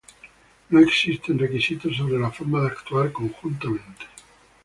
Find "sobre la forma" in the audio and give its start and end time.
1.95-2.61